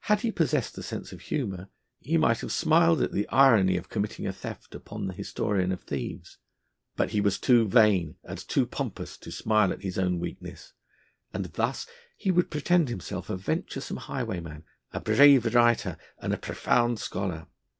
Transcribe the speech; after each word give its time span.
Had 0.00 0.22
he 0.22 0.32
possessed 0.32 0.76
a 0.78 0.82
sense 0.82 1.12
of 1.12 1.20
humour, 1.20 1.68
he 2.00 2.16
might 2.16 2.40
have 2.40 2.50
smiled 2.50 3.00
at 3.00 3.12
the 3.12 3.28
irony 3.28 3.76
of 3.76 3.88
committing 3.88 4.26
a 4.26 4.32
theft 4.32 4.74
upon 4.74 5.06
the 5.06 5.12
historian 5.14 5.70
of 5.70 5.82
thieves. 5.84 6.38
But 6.96 7.12
he 7.12 7.20
was 7.20 7.38
too 7.38 7.68
vain 7.68 8.16
and 8.24 8.38
too 8.38 8.66
pompous 8.66 9.16
to 9.18 9.30
smile 9.30 9.72
at 9.72 9.82
his 9.82 9.98
own 10.00 10.18
weakness, 10.18 10.72
and 11.32 11.44
thus 11.44 11.86
he 12.16 12.32
would 12.32 12.50
pretend 12.50 12.88
himself 12.88 13.30
a 13.30 13.36
venturesome 13.36 13.98
highwayman, 13.98 14.64
a 14.90 14.98
brave 14.98 15.54
writer, 15.54 15.96
and 16.18 16.34
a 16.34 16.38
profound 16.38 16.98
scholar. 16.98 17.46